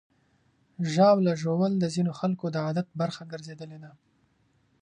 [0.93, 3.91] ژاوله ژوول د ځینو خلکو د عادت برخه ګرځېدلې ده.